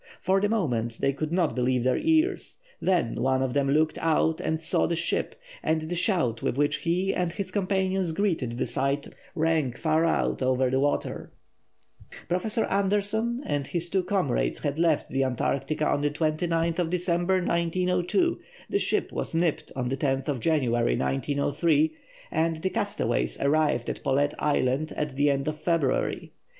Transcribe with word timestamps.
For 0.19 0.41
the 0.41 0.49
moment 0.49 0.97
they 0.99 1.13
could 1.13 1.31
not 1.31 1.55
believe 1.55 1.83
their 1.83 1.99
ears. 1.99 2.57
Then 2.81 3.13
one 3.13 3.43
of 3.43 3.53
them 3.53 3.69
looked 3.69 3.99
out 3.99 4.41
and 4.41 4.59
saw 4.59 4.87
the 4.87 4.95
ship, 4.95 5.35
and 5.61 5.81
the 5.81 5.95
shout 5.95 6.41
with 6.41 6.57
which 6.57 6.77
he 6.77 7.13
and 7.13 7.31
his 7.31 7.51
companions 7.51 8.11
greeted 8.11 8.57
the 8.57 8.65
sight 8.65 9.09
rang 9.35 9.73
far 9.73 10.03
out 10.03 10.41
over 10.41 10.71
the 10.71 10.79
water. 10.79 11.31
Professor 12.27 12.65
Andersson 12.65 13.43
and 13.45 13.67
his 13.67 13.91
two 13.91 14.01
comrades 14.01 14.57
had 14.63 14.79
left 14.79 15.07
the 15.09 15.23
Antarctica 15.23 15.85
on 15.87 16.01
December 16.01 16.47
29, 16.65 16.73
1902; 16.79 18.39
the 18.71 18.79
ship 18.79 19.11
was 19.11 19.35
nipped 19.35 19.71
on 19.75 19.87
January 19.87 20.97
10, 20.97 20.99
1903; 20.99 21.93
and 22.31 22.63
the 22.63 22.71
castaways 22.71 23.39
arrived 23.39 23.87
at 23.87 24.01
Paulet 24.03 24.33
Island 24.39 24.93
at 24.93 25.15
the 25.15 25.29
end 25.29 25.47
of 25.47 25.59
February. 25.59 26.31